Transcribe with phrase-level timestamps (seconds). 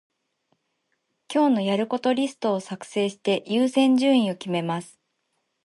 [1.31, 4.99] 今日のやることリストを作成して、優先順位を決めます。